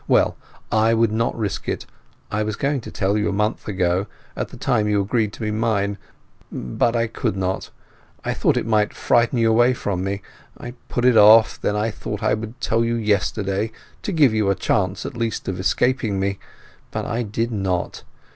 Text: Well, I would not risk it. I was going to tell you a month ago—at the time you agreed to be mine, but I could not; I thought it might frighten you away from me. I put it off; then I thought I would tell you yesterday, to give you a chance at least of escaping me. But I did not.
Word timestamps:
Well, 0.07 0.35
I 0.71 0.95
would 0.95 1.11
not 1.11 1.37
risk 1.37 1.69
it. 1.69 1.85
I 2.31 2.41
was 2.41 2.55
going 2.55 2.81
to 2.81 2.89
tell 2.91 3.15
you 3.15 3.29
a 3.29 3.31
month 3.31 3.67
ago—at 3.67 4.47
the 4.47 4.57
time 4.57 4.87
you 4.87 4.99
agreed 4.99 5.31
to 5.33 5.41
be 5.41 5.51
mine, 5.51 5.99
but 6.51 6.95
I 6.95 7.05
could 7.05 7.35
not; 7.37 7.69
I 8.25 8.33
thought 8.33 8.57
it 8.57 8.65
might 8.65 8.95
frighten 8.95 9.37
you 9.37 9.51
away 9.51 9.75
from 9.75 10.03
me. 10.03 10.23
I 10.57 10.71
put 10.89 11.05
it 11.05 11.17
off; 11.17 11.61
then 11.61 11.75
I 11.75 11.91
thought 11.91 12.23
I 12.23 12.33
would 12.33 12.59
tell 12.59 12.83
you 12.83 12.95
yesterday, 12.95 13.71
to 14.01 14.11
give 14.11 14.33
you 14.33 14.49
a 14.49 14.55
chance 14.55 15.05
at 15.05 15.15
least 15.15 15.47
of 15.47 15.59
escaping 15.59 16.19
me. 16.19 16.39
But 16.89 17.05
I 17.05 17.21
did 17.21 17.51
not. 17.51 18.01